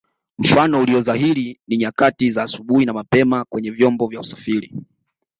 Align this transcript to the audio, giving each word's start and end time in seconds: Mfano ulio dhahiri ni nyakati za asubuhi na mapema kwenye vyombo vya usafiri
Mfano 0.37 0.81
ulio 0.81 1.01
dhahiri 1.01 1.59
ni 1.67 1.77
nyakati 1.77 2.29
za 2.29 2.43
asubuhi 2.43 2.85
na 2.85 2.93
mapema 2.93 3.45
kwenye 3.45 3.71
vyombo 3.71 4.07
vya 4.07 4.19
usafiri 4.19 4.73